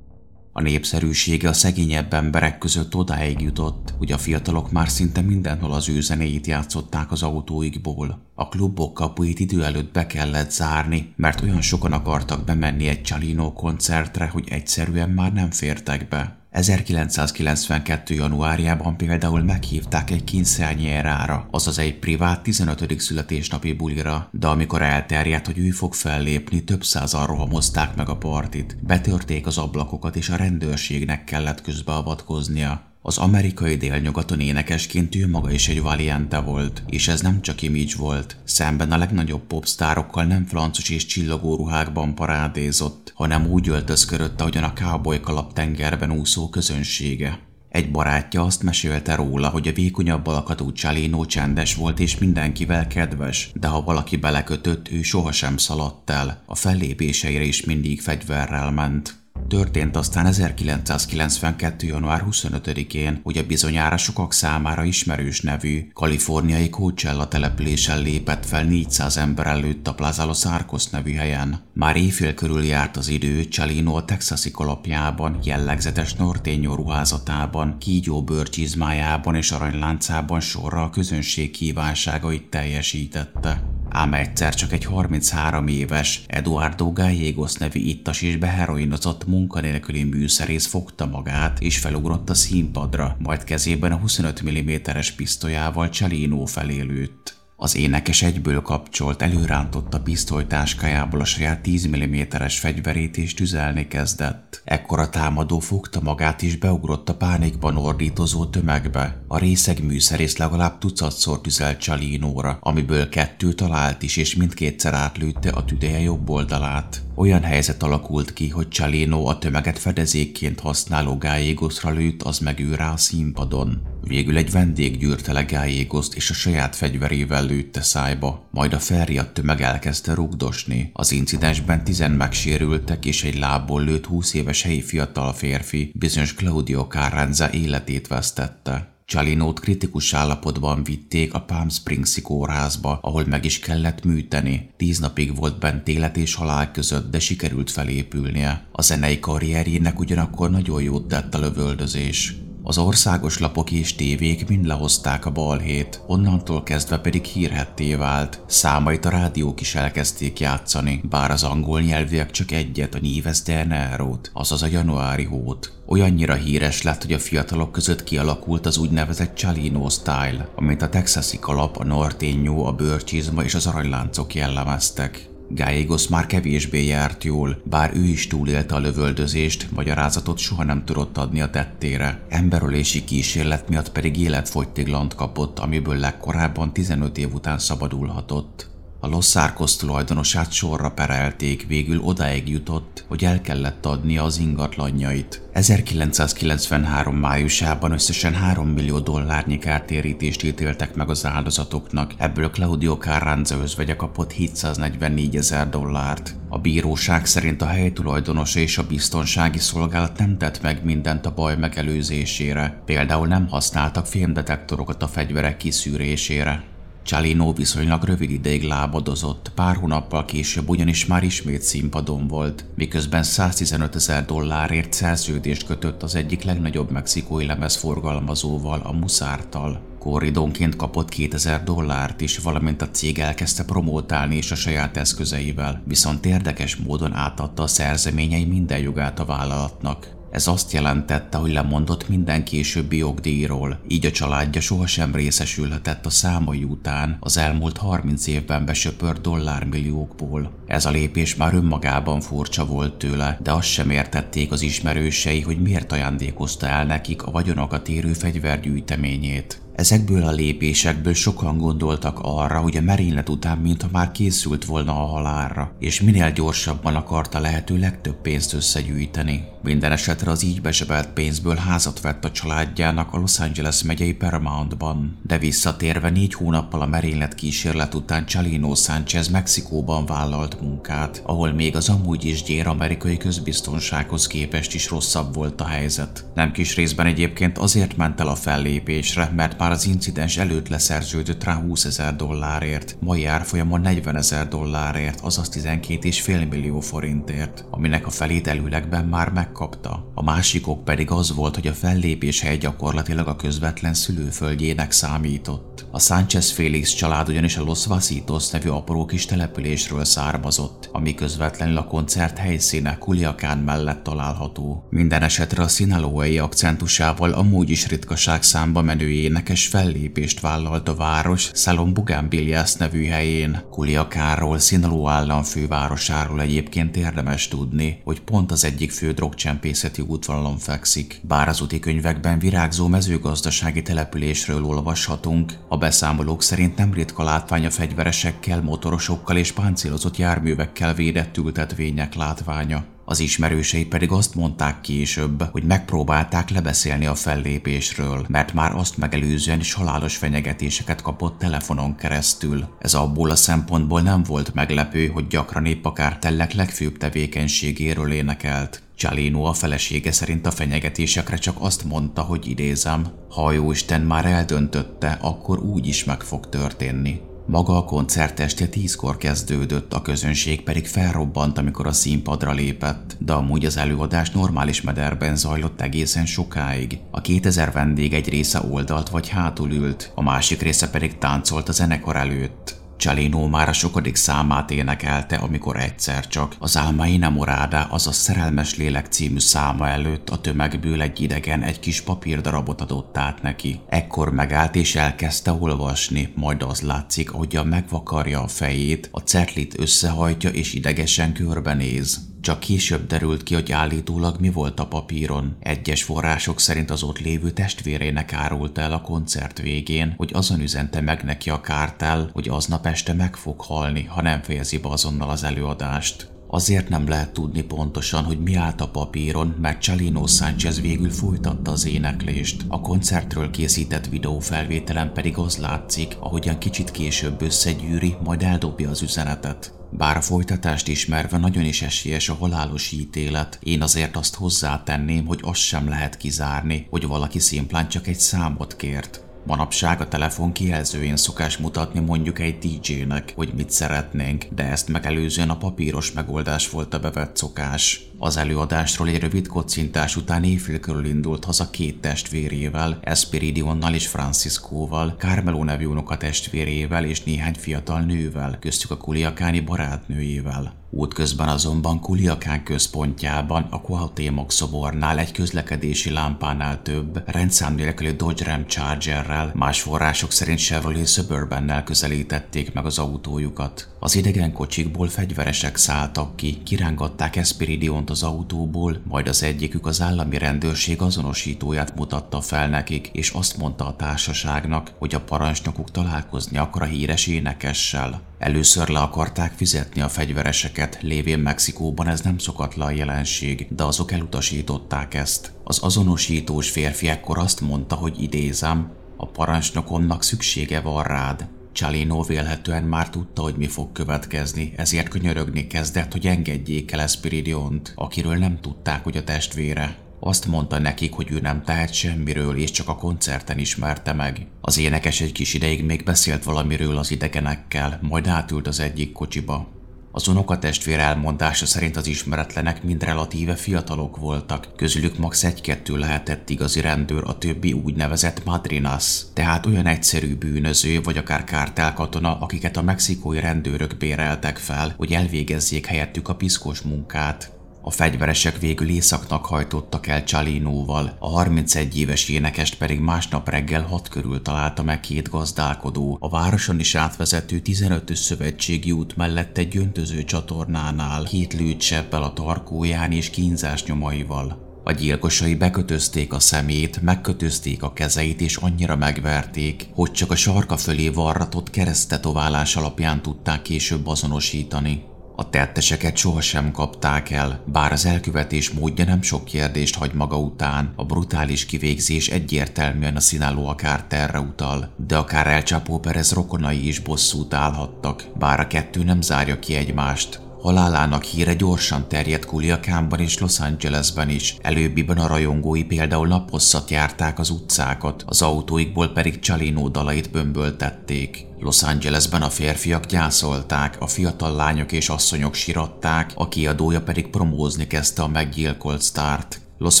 A 0.54 0.60
népszerűsége 0.60 1.48
a 1.48 1.52
szegényebb 1.52 2.12
emberek 2.12 2.58
között 2.58 2.94
odáig 2.94 3.40
jutott, 3.40 3.94
hogy 3.98 4.12
a 4.12 4.18
fiatalok 4.18 4.72
már 4.72 4.88
szinte 4.88 5.20
mindenhol 5.20 5.72
az 5.72 5.88
ő 5.88 6.00
zenéit 6.00 6.46
játszották 6.46 7.12
az 7.12 7.22
autóikból. 7.22 8.22
A 8.34 8.48
klubok 8.48 8.94
kapuit 8.94 9.40
idő 9.40 9.64
előtt 9.64 9.92
be 9.92 10.06
kellett 10.06 10.50
zárni, 10.50 11.12
mert 11.16 11.40
olyan 11.42 11.60
sokan 11.60 11.92
akartak 11.92 12.44
bemenni 12.44 12.88
egy 12.88 13.02
Csalino 13.02 13.52
koncertre, 13.52 14.26
hogy 14.26 14.48
egyszerűen 14.48 15.10
már 15.10 15.32
nem 15.32 15.50
fértek 15.50 16.08
be. 16.08 16.41
1992. 16.52 18.14
januárjában 18.14 18.96
például 18.96 19.42
meghívták 19.42 20.10
egy 20.10 20.24
kínszernyérára, 20.24 21.46
azaz 21.50 21.78
egy 21.78 21.98
privát 21.98 22.42
15. 22.42 23.00
születésnapi 23.00 23.72
bulira, 23.72 24.28
de 24.30 24.46
amikor 24.46 24.82
elterjedt, 24.82 25.46
hogy 25.46 25.58
ő 25.58 25.70
fog 25.70 25.94
fellépni, 25.94 26.64
több 26.64 26.84
százan 26.84 27.26
rohamozták 27.26 27.96
meg 27.96 28.08
a 28.08 28.16
partit. 28.16 28.76
Betörték 28.80 29.46
az 29.46 29.58
ablakokat, 29.58 30.16
és 30.16 30.28
a 30.28 30.36
rendőrségnek 30.36 31.24
kellett 31.24 31.60
közbeavatkoznia. 31.60 32.91
Az 33.04 33.18
amerikai 33.18 33.76
délnyugaton 33.76 34.40
énekesként 34.40 35.14
ő 35.14 35.28
maga 35.28 35.50
is 35.50 35.68
egy 35.68 35.82
valiente 35.82 36.38
volt, 36.38 36.82
és 36.86 37.08
ez 37.08 37.20
nem 37.20 37.40
csak 37.40 37.62
image 37.62 37.94
volt. 37.96 38.36
Szemben 38.44 38.92
a 38.92 38.96
legnagyobb 38.96 39.42
popstárokkal 39.46 40.24
nem 40.24 40.46
flancos 40.46 40.88
és 40.88 41.06
csillogó 41.06 41.56
ruhákban 41.56 42.14
parádézott, 42.14 43.12
hanem 43.14 43.46
úgy 43.46 43.68
öltözködött, 43.68 44.40
ahogyan 44.40 44.62
a 44.62 44.72
cowboy 44.72 45.20
kalap 45.20 45.52
tengerben 45.52 46.12
úszó 46.12 46.48
közönsége. 46.48 47.38
Egy 47.68 47.90
barátja 47.90 48.42
azt 48.42 48.62
mesélte 48.62 49.14
róla, 49.14 49.48
hogy 49.48 49.68
a 49.68 49.72
vékonyabb 49.72 50.26
alakatú 50.26 50.72
Csalino 50.72 51.24
csendes 51.24 51.74
volt 51.74 52.00
és 52.00 52.18
mindenkivel 52.18 52.86
kedves, 52.86 53.50
de 53.54 53.66
ha 53.66 53.82
valaki 53.82 54.16
belekötött, 54.16 54.90
ő 54.90 55.02
sohasem 55.02 55.56
szaladt 55.56 56.10
el. 56.10 56.42
A 56.46 56.54
fellépéseire 56.54 57.44
is 57.44 57.64
mindig 57.64 58.00
fegyverrel 58.00 58.70
ment. 58.70 59.21
Történt 59.48 59.96
aztán 59.96 60.26
1992. 60.26 61.86
január 61.86 62.24
25-én, 62.30 63.20
hogy 63.22 63.38
a 63.38 63.46
bizonyára 63.46 63.96
sokak 63.96 64.32
számára 64.32 64.84
ismerős 64.84 65.40
nevű 65.40 65.90
kaliforniai 65.94 66.70
Coachella 66.70 67.28
településen 67.28 68.02
lépett 68.02 68.46
fel 68.46 68.64
400 68.64 69.16
ember 69.16 69.46
előtt 69.46 69.88
a 69.88 69.94
Plaza 69.94 70.24
Los 70.24 70.44
Arcos 70.44 70.86
nevű 70.86 71.12
helyen. 71.12 71.60
Már 71.72 71.96
éjfél 71.96 72.34
körül 72.34 72.64
járt 72.64 72.96
az 72.96 73.08
idő, 73.08 73.48
Csalino 73.48 73.96
a 73.96 74.04
texasi 74.04 74.50
kalapjában, 74.50 75.38
jellegzetes 75.42 76.14
nortényó 76.14 76.74
ruházatában, 76.74 77.78
kígyó 77.78 78.22
bőrcsizmájában 78.22 79.34
és 79.34 79.50
aranyláncában 79.50 80.40
sorra 80.40 80.82
a 80.82 80.90
közönség 80.90 81.50
kívánságait 81.50 82.50
teljesítette 82.50 83.62
ám 83.94 84.14
egyszer 84.14 84.54
csak 84.54 84.72
egy 84.72 84.84
33 84.84 85.66
éves 85.66 86.22
Eduardo 86.26 86.92
Gallegos 86.92 87.54
nevű 87.54 87.80
ittas 87.80 88.22
és 88.22 88.36
beheroinozott 88.36 89.26
munkanélküli 89.26 90.04
műszerész 90.04 90.66
fogta 90.66 91.06
magát 91.06 91.60
és 91.60 91.78
felugrott 91.78 92.30
a 92.30 92.34
színpadra, 92.34 93.16
majd 93.18 93.44
kezében 93.44 93.92
a 93.92 93.96
25 93.96 94.42
mm-es 94.50 95.10
pisztolyával 95.10 95.88
Csalino 95.88 96.44
felé 96.44 96.80
lőtt. 96.80 97.41
Az 97.62 97.76
énekes 97.76 98.22
egyből 98.22 98.62
kapcsolt, 98.62 99.22
előrántotta 99.22 100.00
pisztolytáskájából 100.00 101.20
a 101.20 101.24
saját 101.24 101.60
10 101.60 101.88
mm-es 101.88 102.58
fegyverét 102.58 103.16
és 103.16 103.34
tüzelni 103.34 103.88
kezdett. 103.88 104.62
Ekkor 104.64 104.98
a 104.98 105.08
támadó 105.08 105.58
fogta 105.58 106.00
magát 106.00 106.42
és 106.42 106.56
beugrott 106.56 107.08
a 107.08 107.14
pánikban 107.14 107.76
ordítozó 107.76 108.44
tömegbe. 108.44 109.22
A 109.26 109.38
részeg 109.38 109.84
műszerész 109.84 110.36
legalább 110.36 110.78
tucatszor 110.78 111.40
tüzelt 111.40 111.78
Csalinóra, 111.78 112.58
amiből 112.60 113.08
kettő 113.08 113.52
talált 113.52 114.02
is, 114.02 114.16
és 114.16 114.36
mindkétszer 114.36 114.94
átlőtte 114.94 115.50
a 115.50 115.64
tüdeje 115.64 116.00
jobb 116.00 116.28
oldalát. 116.28 117.02
Olyan 117.14 117.42
helyzet 117.42 117.82
alakult 117.82 118.32
ki, 118.32 118.48
hogy 118.48 118.68
Csalino 118.68 119.26
a 119.26 119.38
tömeget 119.38 119.78
fedezékként 119.78 120.60
használó 120.60 121.16
Gájégoszra 121.16 121.90
lőtt, 121.90 122.22
az 122.22 122.38
meg 122.38 122.74
rá 122.74 122.92
a 122.92 122.96
színpadon. 122.96 123.82
Végül 124.02 124.36
egy 124.36 124.50
vendég 124.50 124.98
gyűrte 124.98 125.32
le 125.32 125.42
Gájégoszt 125.42 126.14
és 126.14 126.30
a 126.30 126.34
saját 126.34 126.76
fegyverével 126.76 127.44
lőtte 127.44 127.82
szájba, 127.82 128.48
majd 128.50 128.72
a 128.72 128.78
felriadt 128.78 129.34
tömeg 129.34 129.60
elkezdte 129.60 130.14
rugdosni. 130.14 130.90
Az 130.92 131.12
incidensben 131.12 131.84
tizen 131.84 132.10
megsérültek 132.10 133.04
és 133.04 133.24
egy 133.24 133.38
lábból 133.38 133.84
lőtt 133.84 134.06
20 134.06 134.34
éves 134.34 134.62
helyi 134.62 134.82
fiatal 134.82 135.32
férfi, 135.32 135.92
bizonyos 135.94 136.34
Claudio 136.34 136.86
Carranza 136.86 137.50
életét 137.50 138.06
vesztette. 138.06 138.91
Csalinót 139.12 139.60
kritikus 139.60 140.14
állapotban 140.14 140.84
vitték 140.84 141.34
a 141.34 141.40
Palm 141.40 141.68
Springs-i 141.68 142.22
kórházba, 142.22 142.98
ahol 143.02 143.24
meg 143.26 143.44
is 143.44 143.58
kellett 143.58 144.04
műteni. 144.04 144.70
Tíz 144.76 144.98
napig 144.98 145.36
volt 145.36 145.58
bent 145.58 145.88
élet 145.88 146.16
és 146.16 146.34
halál 146.34 146.70
között, 146.70 147.10
de 147.10 147.18
sikerült 147.18 147.70
felépülnie. 147.70 148.66
A 148.72 148.82
zenei 148.82 149.20
karrierjének 149.20 149.98
ugyanakkor 149.98 150.50
nagyon 150.50 150.82
jót 150.82 151.08
tett 151.08 151.34
a 151.34 151.38
lövöldözés. 151.38 152.34
Az 152.64 152.78
országos 152.78 153.38
lapok 153.38 153.70
és 153.70 153.94
tévék 153.94 154.48
mind 154.48 154.66
lehozták 154.66 155.26
a 155.26 155.30
balhét, 155.30 156.02
onnantól 156.06 156.62
kezdve 156.62 156.98
pedig 156.98 157.24
hírhetté 157.24 157.94
vált. 157.94 158.40
Számait 158.46 159.04
a 159.04 159.10
rádiók 159.10 159.60
is 159.60 159.74
elkezdték 159.74 160.40
játszani, 160.40 161.00
bár 161.10 161.30
az 161.30 161.42
angol 161.42 161.80
nyelvűek 161.80 162.30
csak 162.30 162.50
egyet, 162.50 162.94
a 162.94 162.98
Nives 163.00 163.42
de 163.42 163.58
Enero-t, 163.58 164.30
azaz 164.34 164.62
a 164.62 164.66
januári 164.66 165.24
hót. 165.24 165.72
Olyannyira 165.86 166.34
híres 166.34 166.82
lett, 166.82 167.02
hogy 167.02 167.12
a 167.12 167.18
fiatalok 167.18 167.72
között 167.72 168.04
kialakult 168.04 168.66
az 168.66 168.78
úgynevezett 168.78 169.36
Chalino 169.36 169.88
style, 169.88 170.48
amit 170.56 170.82
a 170.82 170.88
texasi 170.88 171.38
kalap, 171.38 171.76
a 171.76 171.84
nortényó, 171.84 172.64
a 172.64 172.72
bőrcsizma 172.72 173.42
és 173.42 173.54
az 173.54 173.66
aranyláncok 173.66 174.34
jellemeztek. 174.34 175.30
Gallegos 175.54 176.08
már 176.08 176.26
kevésbé 176.26 176.86
járt 176.86 177.24
jól, 177.24 177.62
bár 177.64 177.90
ő 177.94 178.04
is 178.04 178.26
túlélte 178.26 178.74
a 178.74 178.78
lövöldözést, 178.78 179.70
magyarázatot 179.70 180.38
soha 180.38 180.64
nem 180.64 180.84
tudott 180.84 181.16
adni 181.18 181.40
a 181.40 181.50
tettére. 181.50 182.20
Emberölési 182.28 183.04
kísérlet 183.04 183.68
miatt 183.68 183.92
pedig 183.92 184.18
életfogytiglant 184.18 185.14
kapott, 185.14 185.58
amiből 185.58 185.96
legkorábban 185.96 186.72
15 186.72 187.18
év 187.18 187.34
után 187.34 187.58
szabadulhatott. 187.58 188.71
A 189.04 189.08
Los 189.08 189.36
Arcos 189.36 189.76
tulajdonosát 189.76 190.52
sorra 190.52 190.90
perelték, 190.90 191.66
végül 191.66 192.00
odáig 192.00 192.48
jutott, 192.48 193.04
hogy 193.08 193.24
el 193.24 193.40
kellett 193.40 193.86
adnia 193.86 194.22
az 194.22 194.38
ingatlanjait. 194.38 195.42
1993 195.52 197.16
májusában 197.16 197.92
összesen 197.92 198.34
3 198.34 198.68
millió 198.68 198.98
dollárnyi 198.98 199.58
kártérítést 199.58 200.42
ítéltek 200.42 200.94
meg 200.94 201.10
az 201.10 201.26
áldozatoknak, 201.26 202.12
ebből 202.16 202.50
Claudio 202.50 202.96
Carranza 202.96 203.56
özvegye 203.62 203.96
kapott 203.96 204.32
744 204.32 205.36
ezer 205.36 205.68
dollárt. 205.68 206.34
A 206.48 206.58
bíróság 206.58 207.26
szerint 207.26 207.62
a 207.62 207.66
helytulajdonosa 207.66 208.60
és 208.60 208.78
a 208.78 208.86
biztonsági 208.86 209.58
szolgálat 209.58 210.18
nem 210.18 210.38
tett 210.38 210.62
meg 210.62 210.84
mindent 210.84 211.26
a 211.26 211.34
baj 211.34 211.56
megelőzésére, 211.56 212.82
például 212.84 213.26
nem 213.26 213.48
használtak 213.48 214.06
fémdetektorokat 214.06 215.02
a 215.02 215.08
fegyverek 215.08 215.56
kiszűrésére. 215.56 216.70
Csalino 217.02 217.52
viszonylag 217.52 218.04
rövid 218.04 218.30
ideig 218.30 218.62
lábadozott, 218.62 219.52
pár 219.54 219.76
hónappal 219.76 220.24
később 220.24 220.68
ugyanis 220.68 221.06
már 221.06 221.22
ismét 221.22 221.62
színpadon 221.62 222.26
volt, 222.26 222.64
miközben 222.74 223.22
115 223.22 223.94
ezer 223.94 224.24
dollárért 224.24 224.92
szerződést 224.92 225.66
kötött 225.66 226.02
az 226.02 226.14
egyik 226.14 226.42
legnagyobb 226.42 226.90
mexikói 226.90 227.46
lemezforgalmazóval, 227.46 228.80
a 228.84 228.92
Musártal. 228.92 229.80
Korridonként 229.98 230.76
kapott 230.76 231.08
2000 231.08 231.64
dollárt 231.64 232.20
is, 232.20 232.38
valamint 232.38 232.82
a 232.82 232.90
cég 232.90 233.18
elkezdte 233.18 233.64
promótálni 233.64 234.36
is 234.36 234.50
a 234.50 234.54
saját 234.54 234.96
eszközeivel, 234.96 235.82
viszont 235.84 236.26
érdekes 236.26 236.76
módon 236.76 237.14
átadta 237.14 237.62
a 237.62 237.66
szerzeményei 237.66 238.44
minden 238.44 238.78
jogát 238.78 239.18
a 239.18 239.24
vállalatnak. 239.24 240.21
Ez 240.32 240.46
azt 240.46 240.72
jelentette, 240.72 241.38
hogy 241.38 241.52
lemondott 241.52 242.08
minden 242.08 242.44
későbbi 242.44 242.96
jogdíjról, 242.96 243.78
így 243.88 244.06
a 244.06 244.10
családja 244.10 244.60
sohasem 244.60 245.14
részesülhetett 245.14 246.06
a 246.06 246.10
számai 246.10 246.64
után 246.64 247.16
az 247.20 247.36
elmúlt 247.36 247.76
30 247.76 248.26
évben 248.26 248.64
besöpört 248.64 249.20
dollármilliókból. 249.20 250.52
Ez 250.66 250.84
a 250.84 250.90
lépés 250.90 251.36
már 251.36 251.54
önmagában 251.54 252.20
furcsa 252.20 252.66
volt 252.66 252.94
tőle, 252.94 253.38
de 253.42 253.52
azt 253.52 253.68
sem 253.68 253.90
értették 253.90 254.52
az 254.52 254.62
ismerősei, 254.62 255.40
hogy 255.40 255.60
miért 255.60 255.92
ajándékozta 255.92 256.66
el 256.66 256.84
nekik 256.84 257.22
a 257.22 257.30
vagyonokat 257.30 257.88
érő 257.88 258.12
fegyvergyűjteményét. 258.12 259.60
Ezekből 259.74 260.22
a 260.22 260.30
lépésekből 260.30 261.14
sokan 261.14 261.58
gondoltak 261.58 262.18
arra, 262.22 262.58
hogy 262.58 262.76
a 262.76 262.80
merénylet 262.80 263.28
után 263.28 263.58
mintha 263.58 263.88
már 263.92 264.10
készült 264.10 264.64
volna 264.64 264.92
a 264.92 265.06
halálra, 265.06 265.72
és 265.78 266.00
minél 266.00 266.32
gyorsabban 266.32 266.94
akarta 266.94 267.40
lehető 267.40 267.78
legtöbb 267.78 268.20
pénzt 268.20 268.52
összegyűjteni. 268.52 269.44
Minden 269.62 269.92
esetre 269.92 270.30
az 270.30 270.44
így 270.44 270.60
besebelt 270.60 271.08
pénzből 271.08 271.56
házat 271.56 272.00
vett 272.00 272.24
a 272.24 272.30
családjának 272.30 273.12
a 273.12 273.18
Los 273.18 273.40
Angeles 273.40 273.82
megyei 273.82 274.14
Paramountban, 274.14 275.18
de 275.26 275.38
visszatérve 275.38 276.10
négy 276.10 276.34
hónappal 276.34 276.80
a 276.80 276.86
merénylet 276.86 277.34
kísérlet 277.34 277.94
után 277.94 278.26
Chalino 278.26 278.74
Sánchez 278.74 279.28
Mexikóban 279.28 280.06
vállalt 280.06 280.60
munkát, 280.60 281.22
ahol 281.26 281.52
még 281.52 281.76
az 281.76 281.88
amúgy 281.88 282.24
is 282.24 282.42
gyér 282.42 282.66
amerikai 282.66 283.16
közbiztonsághoz 283.16 284.26
képest 284.26 284.74
is 284.74 284.90
rosszabb 284.90 285.34
volt 285.34 285.60
a 285.60 285.66
helyzet. 285.66 286.24
Nem 286.34 286.52
kis 286.52 286.76
részben 286.76 287.06
egyébként 287.06 287.58
azért 287.58 287.96
ment 287.96 288.20
el 288.20 288.28
a 288.28 288.34
fellépésre, 288.34 289.32
mert 289.36 289.60
már 289.62 289.70
az 289.70 289.86
incidens 289.86 290.36
előtt 290.36 290.68
leszerződött 290.68 291.44
rá 291.44 291.54
20 291.54 291.84
ezer 291.84 292.16
dollárért, 292.16 292.96
mai 293.00 293.24
árfolyamon 293.24 293.80
40 293.80 294.16
ezer 294.16 294.48
dollárért, 294.48 295.20
azaz 295.20 295.48
12,5 295.52 296.48
millió 296.48 296.80
forintért, 296.80 297.64
aminek 297.70 298.06
a 298.06 298.10
felét 298.10 298.46
előlegben 298.46 299.04
már 299.04 299.32
megkapta. 299.32 300.10
A 300.14 300.22
másikok 300.22 300.84
pedig 300.84 301.10
az 301.10 301.34
volt, 301.34 301.54
hogy 301.54 301.66
a 301.66 301.72
fellépés 301.72 302.40
hely 302.40 302.56
gyakorlatilag 302.56 303.28
a 303.28 303.36
közvetlen 303.36 303.94
szülőföldjének 303.94 304.92
számított. 304.92 305.86
A 305.90 306.00
Sánchez 306.00 306.50
Félix 306.50 306.90
család 306.94 307.28
ugyanis 307.28 307.56
a 307.56 307.64
Los 307.64 307.86
Vasitos 307.86 308.50
nevű 308.50 308.68
apró 308.68 309.04
kis 309.04 309.24
településről 309.24 310.04
származott, 310.04 310.88
ami 310.92 311.14
közvetlenül 311.14 311.76
a 311.76 311.86
koncert 311.86 312.38
helyszíne 312.38 312.98
Kuliakán 312.98 313.58
mellett 313.58 314.02
található. 314.02 314.86
Minden 314.90 315.22
esetre 315.22 315.62
a 315.62 315.68
Sinaloai 315.68 316.38
akcentusával 316.38 317.32
amúgy 317.32 317.70
is 317.70 317.88
ritkaság 317.88 318.42
számba 318.42 318.82
menő 318.82 319.08
énekes 319.08 319.51
fellépést 319.60 320.40
vállalt 320.40 320.88
a 320.88 320.94
város 320.94 321.50
Salon 321.54 321.94
Bougainvilleas 321.94 322.74
nevű 322.74 323.06
helyén. 323.06 323.62
Kuliakánról, 323.70 324.58
Sinaloa 324.58 325.10
állam 325.10 325.42
fővárosáról 325.42 326.40
egyébként 326.40 326.96
érdemes 326.96 327.48
tudni, 327.48 328.00
hogy 328.04 328.20
pont 328.20 328.52
az 328.52 328.64
egyik 328.64 328.90
fő 328.90 329.12
drogcsempészeti 329.12 330.02
útvonalon 330.02 330.58
fekszik. 330.58 331.20
Bár 331.22 331.48
az 331.48 331.60
úti 331.60 331.78
könyvekben 331.78 332.38
virágzó 332.38 332.86
mezőgazdasági 332.86 333.82
településről 333.82 334.64
olvashatunk, 334.64 335.52
a 335.68 335.76
beszámolók 335.76 336.42
szerint 336.42 336.76
nem 336.76 336.92
ritka 336.92 337.22
látvány 337.22 337.66
a 337.66 337.70
fegyveresekkel, 337.70 338.62
motorosokkal 338.62 339.36
és 339.36 339.52
páncélozott 339.52 340.16
járművekkel 340.16 340.94
védett 340.94 341.36
ültetvények 341.36 342.14
látványa. 342.14 342.84
Az 343.12 343.20
ismerősei 343.20 343.84
pedig 343.84 344.10
azt 344.10 344.34
mondták 344.34 344.80
később, 344.80 345.42
hogy 345.50 345.62
megpróbálták 345.62 346.50
lebeszélni 346.50 347.06
a 347.06 347.14
fellépésről, 347.14 348.26
mert 348.28 348.52
már 348.52 348.74
azt 348.74 348.96
megelőzően 348.96 349.60
is 349.60 349.72
halálos 349.72 350.16
fenyegetéseket 350.16 351.02
kapott 351.02 351.38
telefonon 351.38 351.96
keresztül. 351.96 352.68
Ez 352.78 352.94
abból 352.94 353.30
a 353.30 353.36
szempontból 353.36 354.00
nem 354.00 354.22
volt 354.22 354.54
meglepő, 354.54 355.06
hogy 355.06 355.26
gyakran 355.26 355.66
épp 355.66 355.84
a 355.84 355.92
kártellek 355.92 356.52
legfőbb 356.52 356.96
tevékenységéről 356.96 358.12
énekelt. 358.12 358.82
Csalino 358.94 359.44
a 359.44 359.52
felesége 359.52 360.12
szerint 360.12 360.46
a 360.46 360.50
fenyegetésekre 360.50 361.36
csak 361.36 361.56
azt 361.58 361.84
mondta, 361.84 362.22
hogy 362.22 362.46
idézem, 362.46 363.06
ha 363.28 363.70
Isten 363.70 364.00
már 364.00 364.26
eldöntötte, 364.26 365.18
akkor 365.20 365.58
úgy 365.58 365.86
is 365.86 366.04
meg 366.04 366.20
fog 366.20 366.48
történni. 366.48 367.20
Maga 367.46 367.76
a 367.76 367.84
koncertestje 367.84 368.66
tízkor 368.66 369.16
kezdődött, 369.16 369.92
a 369.92 370.02
közönség 370.02 370.62
pedig 370.62 370.86
felrobbant, 370.86 371.58
amikor 371.58 371.86
a 371.86 371.92
színpadra 371.92 372.52
lépett, 372.52 373.16
de 373.18 373.32
amúgy 373.32 373.64
az 373.64 373.76
előadás 373.76 374.30
normális 374.30 374.80
mederben 374.80 375.36
zajlott 375.36 375.80
egészen 375.80 376.26
sokáig. 376.26 376.98
A 377.10 377.20
2000 377.20 377.72
vendég 377.72 378.12
egy 378.12 378.28
része 378.28 378.60
oldalt 378.70 379.08
vagy 379.08 379.28
hátul 379.28 379.70
ült, 379.70 380.12
a 380.14 380.22
másik 380.22 380.62
része 380.62 380.90
pedig 380.90 381.18
táncolt 381.18 381.68
a 381.68 381.72
zenekar 381.72 382.16
előtt. 382.16 382.81
Csalino 383.02 383.48
már 383.48 383.68
a 383.68 383.72
sokadik 383.72 384.16
számát 384.16 384.70
énekelte, 384.70 385.36
amikor 385.36 385.76
egyszer 385.76 386.26
csak 386.26 386.54
az 386.58 386.76
Álmai 386.76 387.16
Namorada, 387.16 387.84
a 388.06 388.12
Szerelmes 388.12 388.76
Lélek 388.76 389.06
című 389.06 389.38
száma 389.38 389.88
előtt 389.88 390.30
a 390.30 390.40
tömegből 390.40 391.02
egy 391.02 391.20
idegen 391.20 391.62
egy 391.62 391.80
kis 391.80 392.00
papírdarabot 392.00 392.80
adott 392.80 393.16
át 393.16 393.42
neki. 393.42 393.80
Ekkor 393.88 394.32
megállt 394.32 394.76
és 394.76 394.96
elkezdte 394.96 395.52
olvasni, 395.52 396.32
majd 396.36 396.62
az 396.62 396.80
látszik, 396.80 397.32
a 397.56 397.64
megvakarja 397.64 398.42
a 398.42 398.48
fejét, 398.48 399.08
a 399.12 399.20
cerlit 399.20 399.78
összehajtja 399.78 400.50
és 400.50 400.74
idegesen 400.74 401.32
körbenéz. 401.32 402.31
Csak 402.42 402.60
később 402.60 403.06
derült 403.06 403.42
ki, 403.42 403.54
hogy 403.54 403.72
állítólag 403.72 404.40
mi 404.40 404.50
volt 404.50 404.80
a 404.80 404.86
papíron. 404.86 405.56
Egyes 405.60 406.02
források 406.02 406.60
szerint 406.60 406.90
az 406.90 407.02
ott 407.02 407.18
lévő 407.18 407.50
testvérének 407.50 408.32
árult 408.32 408.78
el 408.78 408.92
a 408.92 409.00
koncert 409.00 409.60
végén, 409.60 410.14
hogy 410.16 410.30
azon 410.32 410.60
üzente 410.60 411.00
meg 411.00 411.22
neki 411.22 411.50
a 411.50 411.60
kártel, 411.60 412.30
hogy 412.32 412.48
aznap 412.48 412.86
este 412.86 413.12
meg 413.12 413.36
fog 413.36 413.60
halni, 413.60 414.04
ha 414.04 414.22
nem 414.22 414.42
fejezi 414.42 414.78
be 414.78 414.88
azonnal 414.88 415.30
az 415.30 415.44
előadást. 415.44 416.31
Azért 416.54 416.88
nem 416.88 417.08
lehet 417.08 417.32
tudni 417.32 417.62
pontosan, 417.62 418.24
hogy 418.24 418.38
mi 418.38 418.54
állt 418.54 418.80
a 418.80 418.88
papíron, 418.88 419.54
mert 419.60 419.80
Csalino 419.80 420.26
Sánchez 420.26 420.80
végül 420.80 421.10
folytatta 421.10 421.70
az 421.70 421.86
éneklést. 421.86 422.64
A 422.68 422.80
koncertről 422.80 423.50
készített 423.50 424.06
videófelvételen 424.06 425.12
pedig 425.12 425.36
az 425.36 425.56
látszik, 425.56 426.16
ahogyan 426.18 426.58
kicsit 426.58 426.90
később 426.90 427.42
összegyűri, 427.42 428.14
majd 428.24 428.42
eldobja 428.42 428.90
az 428.90 429.02
üzenetet. 429.02 429.72
Bár 429.90 430.16
a 430.16 430.20
folytatást 430.20 430.88
ismerve 430.88 431.38
nagyon 431.38 431.64
is 431.64 431.82
esélyes 431.82 432.28
a 432.28 432.34
halálos 432.34 432.92
ítélet, 432.92 433.58
én 433.62 433.82
azért 433.82 434.16
azt 434.16 434.34
hozzátenném, 434.34 435.26
hogy 435.26 435.40
azt 435.42 435.60
sem 435.60 435.88
lehet 435.88 436.16
kizárni, 436.16 436.86
hogy 436.90 437.06
valaki 437.06 437.38
szimplán 437.38 437.88
csak 437.88 438.06
egy 438.06 438.18
számot 438.18 438.76
kért. 438.76 439.24
Manapság 439.46 440.00
a 440.00 440.08
telefon 440.08 440.52
kijelzőjén 440.52 441.16
szokás 441.16 441.56
mutatni 441.56 442.00
mondjuk 442.00 442.38
egy 442.38 442.58
DJ-nek, 442.58 443.32
hogy 443.36 443.52
mit 443.56 443.70
szeretnénk, 443.70 444.44
de 444.54 444.62
ezt 444.62 444.88
megelőzően 444.88 445.50
a 445.50 445.56
papíros 445.56 446.12
megoldás 446.12 446.70
volt 446.70 446.94
a 446.94 447.00
bevett 447.00 447.36
szokás. 447.36 448.00
Az 448.18 448.36
előadásról 448.36 449.08
egy 449.08 449.20
rövid 449.20 449.46
kocintás 449.46 450.16
után 450.16 450.44
éjfél 450.44 450.80
körül 450.80 451.04
indult 451.04 451.44
haza 451.44 451.70
két 451.70 452.00
testvérével, 452.00 452.98
Espiridionnal 453.00 453.94
és 453.94 454.06
Franciscóval, 454.06 455.14
Carmelo 455.18 455.64
nevű 455.64 455.84
unoka 455.84 456.16
testvérével 456.16 457.04
és 457.04 457.22
néhány 457.22 457.54
fiatal 457.54 458.00
nővel, 458.00 458.58
köztük 458.60 458.90
a 458.90 458.96
kuliakáni 458.96 459.60
barátnőjével. 459.60 460.81
Útközben 460.94 461.48
azonban 461.48 462.00
Kuliakán 462.00 462.64
központjában, 462.64 463.66
a 463.70 463.80
Cuauhtémoc 463.80 464.54
szobornál 464.54 465.18
egy 465.18 465.32
közlekedési 465.32 466.10
lámpánál 466.10 466.82
több, 466.82 467.22
rendszám 467.26 467.74
nélküli 467.74 468.10
Dodge 468.10 468.44
Ram 468.44 468.66
Chargerrel, 468.66 469.50
más 469.54 469.80
források 469.80 470.32
szerint 470.32 470.58
Chevrolet 470.58 471.08
Suburbannel 471.08 471.84
közelítették 471.84 472.72
meg 472.72 472.84
az 472.84 472.98
autójukat. 472.98 473.88
Az 473.98 474.16
idegen 474.16 474.52
kocsikból 474.52 475.08
fegyveresek 475.08 475.76
szálltak 475.76 476.36
ki, 476.36 476.62
kirángatták 476.64 477.36
Espiridiont 477.36 478.10
az 478.10 478.22
autóból, 478.22 479.00
majd 479.08 479.28
az 479.28 479.42
egyikük 479.42 479.86
az 479.86 480.00
állami 480.00 480.38
rendőrség 480.38 481.02
azonosítóját 481.02 481.96
mutatta 481.96 482.40
fel 482.40 482.68
nekik, 482.68 483.10
és 483.12 483.30
azt 483.30 483.56
mondta 483.56 483.86
a 483.86 483.96
társaságnak, 483.96 484.92
hogy 484.98 485.14
a 485.14 485.20
parancsnokuk 485.20 485.90
találkozni 485.90 486.58
akar 486.58 486.82
a 486.82 486.86
híres 486.86 487.26
énekessel. 487.26 488.30
Először 488.42 488.88
le 488.88 488.98
akarták 488.98 489.52
fizetni 489.52 490.00
a 490.00 490.08
fegyvereseket, 490.08 490.98
lévén 491.00 491.38
Mexikóban 491.38 492.08
ez 492.08 492.20
nem 492.20 492.38
szokatlan 492.38 492.94
jelenség, 492.94 493.66
de 493.70 493.84
azok 493.84 494.12
elutasították 494.12 495.14
ezt. 495.14 495.52
Az 495.64 495.78
azonosítós 495.82 496.70
férfi 496.70 497.08
ekkor 497.08 497.38
azt 497.38 497.60
mondta, 497.60 497.94
hogy 497.94 498.22
idézem, 498.22 498.90
a 499.16 499.26
parancsnokomnak 499.26 500.22
szüksége 500.22 500.80
van 500.80 501.02
rád. 501.02 501.48
Csalino 501.72 502.22
vélhetően 502.22 502.84
már 502.84 503.10
tudta, 503.10 503.42
hogy 503.42 503.54
mi 503.56 503.66
fog 503.66 503.92
következni, 503.92 504.72
ezért 504.76 505.08
könyörögni 505.08 505.66
kezdett, 505.66 506.12
hogy 506.12 506.26
engedjék 506.26 506.92
el 506.92 507.00
Espiridiont, 507.00 507.92
akiről 507.96 508.36
nem 508.36 508.60
tudták, 508.60 509.04
hogy 509.04 509.16
a 509.16 509.24
testvére. 509.24 509.96
Azt 510.24 510.46
mondta 510.46 510.78
nekik, 510.78 511.12
hogy 511.12 511.30
ő 511.30 511.40
nem 511.40 511.62
tehet 511.64 511.92
semmiről, 511.92 512.56
és 512.56 512.70
csak 512.70 512.88
a 512.88 512.96
koncerten 512.96 513.58
ismerte 513.58 514.12
meg. 514.12 514.46
Az 514.60 514.78
énekes 514.78 515.20
egy 515.20 515.32
kis 515.32 515.54
ideig 515.54 515.84
még 515.84 516.04
beszélt 516.04 516.44
valamiről 516.44 516.96
az 516.96 517.10
idegenekkel, 517.10 517.98
majd 518.02 518.26
átült 518.26 518.66
az 518.66 518.80
egyik 518.80 519.12
kocsiba. 519.12 519.68
Az 520.12 520.28
unokatestvér 520.28 520.98
elmondása 520.98 521.66
szerint 521.66 521.96
az 521.96 522.06
ismeretlenek 522.06 522.82
mind 522.82 523.02
relatíve 523.02 523.54
fiatalok 523.54 524.16
voltak, 524.16 524.76
közülük 524.76 525.18
max. 525.18 525.44
egy-kettő 525.44 525.96
lehetett 525.96 526.50
igazi 526.50 526.80
rendőr, 526.80 527.22
a 527.26 527.38
többi 527.38 527.72
úgynevezett 527.72 528.44
madrinas, 528.44 529.22
tehát 529.32 529.66
olyan 529.66 529.86
egyszerű 529.86 530.36
bűnöző 530.36 531.00
vagy 531.02 531.16
akár 531.16 531.44
kártelkatona, 531.44 532.38
akiket 532.38 532.76
a 532.76 532.82
mexikói 532.82 533.40
rendőrök 533.40 533.96
béreltek 533.96 534.56
fel, 534.56 534.94
hogy 534.96 535.12
elvégezzék 535.12 535.86
helyettük 535.86 536.28
a 536.28 536.34
piszkos 536.34 536.80
munkát. 536.80 537.60
A 537.84 537.90
fegyveresek 537.90 538.58
végül 538.58 538.88
északnak 538.88 539.46
hajtottak 539.46 540.06
el 540.06 540.24
Csalinóval, 540.24 541.16
a 541.18 541.28
31 541.28 541.98
éves 541.98 542.28
énekest 542.28 542.74
pedig 542.74 543.00
másnap 543.00 543.48
reggel 543.48 543.82
hat 543.82 544.08
körül 544.08 544.42
találta 544.42 544.82
meg 544.82 545.00
két 545.00 545.30
gazdálkodó, 545.30 546.16
a 546.20 546.28
városon 546.28 546.78
is 546.78 546.94
átvezető 546.94 547.62
15-ös 547.64 548.14
szövetségi 548.14 548.90
út 548.90 549.16
mellett 549.16 549.58
egy 549.58 549.76
öntöző 549.76 550.24
csatornánál, 550.24 551.24
két 551.24 551.52
lőtsebbel 551.52 552.22
a 552.22 552.32
tarkóján 552.32 553.12
és 553.12 553.30
kínzás 553.30 553.84
nyomaival. 553.84 554.70
A 554.84 554.92
gyilkosai 554.92 555.54
bekötözték 555.54 556.32
a 556.32 556.40
szemét, 556.40 557.02
megkötözték 557.02 557.82
a 557.82 557.92
kezeit 557.92 558.40
és 558.40 558.56
annyira 558.56 558.96
megverték, 558.96 559.86
hogy 559.94 560.12
csak 560.12 560.30
a 560.30 560.36
sarka 560.36 560.76
fölé 560.76 561.08
varratott 561.08 561.70
keresztetoválás 561.70 562.76
alapján 562.76 563.22
tudták 563.22 563.62
később 563.62 564.06
azonosítani. 564.06 565.10
A 565.42 565.50
tetteseket 565.50 566.16
sohasem 566.16 566.70
kapták 566.70 567.30
el, 567.30 567.62
bár 567.66 567.92
az 567.92 568.06
elkövetés 568.06 568.70
módja 568.70 569.04
nem 569.04 569.22
sok 569.22 569.44
kérdést 569.44 569.96
hagy 569.96 570.12
maga 570.14 570.38
után, 570.38 570.92
a 570.96 571.04
brutális 571.04 571.66
kivégzés 571.66 572.28
egyértelműen 572.28 573.16
a 573.16 573.20
színáló 573.20 573.66
akár 573.66 574.04
terre 574.04 574.40
utal, 574.40 574.92
de 575.06 575.16
akár 575.16 575.46
El 575.46 575.62
Chapo 575.62 575.98
Perez 575.98 576.32
rokonai 576.32 576.86
is 576.86 576.98
bosszút 576.98 577.54
állhattak, 577.54 578.24
bár 578.38 578.60
a 578.60 578.66
kettő 578.66 579.02
nem 579.02 579.20
zárja 579.20 579.58
ki 579.58 579.74
egymást. 579.74 580.40
Halálának 580.62 581.22
híre 581.22 581.54
gyorsan 581.54 582.08
terjedt 582.08 582.44
Kuliakánban 582.44 583.20
és 583.20 583.38
Los 583.38 583.60
Angelesben 583.60 584.28
is, 584.28 584.56
előbbiben 584.60 585.18
a 585.18 585.26
rajongói 585.26 585.84
például 585.84 586.26
naposszat 586.26 586.90
járták 586.90 587.38
az 587.38 587.50
utcákat, 587.50 588.24
az 588.26 588.42
autóikból 588.42 589.08
pedig 589.08 589.38
Csalino 589.38 589.88
dalait 589.88 590.30
bömböltették. 590.30 591.46
Los 591.58 591.82
Angelesben 591.82 592.42
a 592.42 592.48
férfiak 592.48 593.06
gyászolták, 593.06 593.96
a 594.00 594.06
fiatal 594.06 594.54
lányok 594.54 594.92
és 594.92 595.08
asszonyok 595.08 595.54
siratták, 595.54 596.32
a 596.34 596.48
kiadója 596.48 597.02
pedig 597.02 597.28
promózni 597.28 597.86
kezdte 597.86 598.22
a 598.22 598.28
meggyilkolt 598.28 599.02
sztárt. 599.02 599.60
Los 599.78 600.00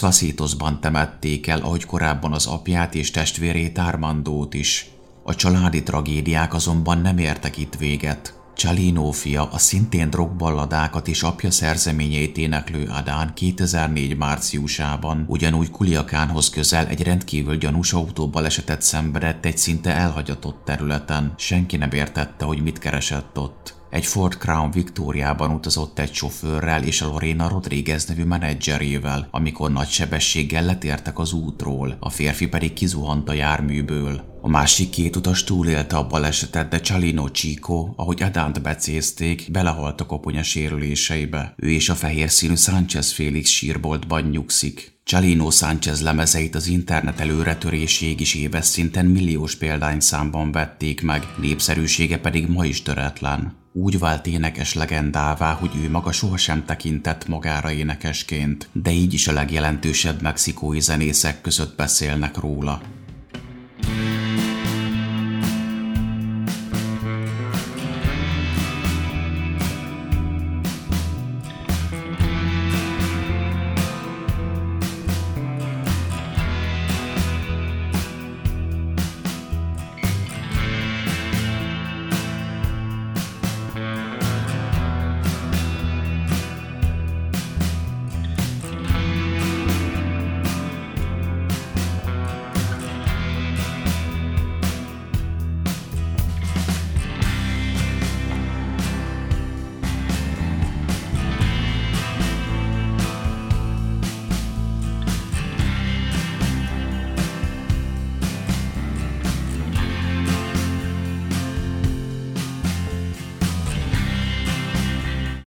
Vasitosban 0.00 0.80
temették 0.80 1.46
el, 1.46 1.60
ahogy 1.60 1.84
korábban 1.84 2.32
az 2.32 2.46
apját 2.46 2.94
és 2.94 3.10
testvérét 3.10 3.78
Armandót 3.78 4.54
is. 4.54 4.90
A 5.22 5.34
családi 5.34 5.82
tragédiák 5.82 6.54
azonban 6.54 6.98
nem 6.98 7.18
értek 7.18 7.56
itt 7.56 7.74
véget. 7.74 8.41
Csalino 8.56 9.10
fia, 9.10 9.48
a 9.50 9.58
szintén 9.58 10.10
drogballadákat 10.10 11.08
és 11.08 11.22
apja 11.22 11.50
szerzeményeit 11.50 12.36
éneklő 12.36 12.88
Adán 12.90 13.34
2004 13.34 14.16
márciusában 14.16 15.24
ugyanúgy 15.28 15.70
Kuliakánhoz 15.70 16.50
közel 16.50 16.86
egy 16.86 17.02
rendkívül 17.02 17.56
gyanús 17.56 17.92
autóbalesetet 17.92 18.82
szenvedett 18.82 19.44
egy 19.44 19.58
szinte 19.58 19.94
elhagyatott 19.94 20.64
területen. 20.64 21.34
Senki 21.36 21.76
nem 21.76 21.90
értette, 21.90 22.44
hogy 22.44 22.62
mit 22.62 22.78
keresett 22.78 23.38
ott. 23.38 23.74
Egy 23.90 24.06
Ford 24.06 24.34
Crown 24.34 24.70
Victoriában 24.70 25.50
utazott 25.50 25.98
egy 25.98 26.14
sofőrrel 26.14 26.82
és 26.82 27.00
a 27.00 27.06
Lorena 27.06 27.48
Rodriguez 27.48 28.04
nevű 28.04 28.24
menedzserével, 28.24 29.28
amikor 29.30 29.72
nagy 29.72 29.88
sebességgel 29.88 30.64
letértek 30.64 31.18
az 31.18 31.32
útról, 31.32 31.96
a 32.00 32.10
férfi 32.10 32.48
pedig 32.48 32.72
kizuhant 32.72 33.28
a 33.28 33.32
járműből. 33.32 34.31
A 34.44 34.48
másik 34.48 34.90
két 34.90 35.16
utas 35.16 35.44
túlélte 35.44 35.96
a 35.96 36.06
balesetet, 36.06 36.68
de 36.68 36.80
Csalino 36.80 37.28
Chico, 37.28 37.92
ahogy 37.96 38.22
Adánt 38.22 38.62
becézték, 38.62 39.48
belehalt 39.50 40.00
a 40.00 40.06
koponya 40.06 40.42
sérüléseibe. 40.42 41.54
Ő 41.56 41.70
és 41.70 41.88
a 41.88 41.94
fehér 41.94 42.30
színű 42.30 42.54
Sánchez 42.56 43.12
Félix 43.12 43.50
sírboltban 43.50 44.22
nyugszik. 44.22 45.00
Csalino 45.04 45.50
Sánchez 45.50 46.02
lemezeit 46.02 46.54
az 46.54 46.66
internet 46.66 47.20
előretöréséig 47.20 48.20
is 48.20 48.34
éves 48.34 48.64
szinten 48.64 49.06
milliós 49.06 49.56
példányszámban 49.56 50.52
vették 50.52 51.02
meg, 51.02 51.26
népszerűsége 51.40 52.18
pedig 52.18 52.48
ma 52.48 52.64
is 52.64 52.82
töretlen. 52.82 53.56
Úgy 53.72 53.98
vált 53.98 54.26
énekes 54.26 54.74
legendává, 54.74 55.52
hogy 55.52 55.70
ő 55.84 55.90
maga 55.90 56.12
sohasem 56.12 56.64
tekintett 56.64 57.28
magára 57.28 57.72
énekesként, 57.72 58.68
de 58.72 58.90
így 58.90 59.14
is 59.14 59.28
a 59.28 59.32
legjelentősebb 59.32 60.22
mexikói 60.22 60.80
zenészek 60.80 61.40
között 61.40 61.76
beszélnek 61.76 62.36
róla. 62.36 62.82